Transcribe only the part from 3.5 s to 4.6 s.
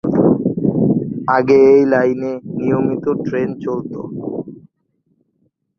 চলত করতো।